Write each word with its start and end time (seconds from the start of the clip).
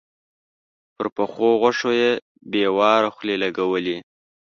پر 0.95 1.07
پخو 1.15 1.47
غوښو 1.61 1.91
يې 1.99 2.11
بې 2.51 2.63
واره 2.77 3.09
خولې 3.15 3.35
لګولې. 3.43 3.97